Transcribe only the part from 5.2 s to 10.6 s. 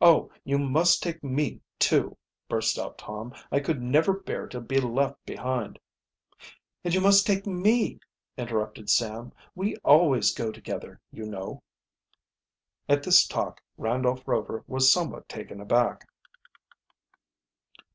behind." "And you must take me," interrupted Sam. "We always go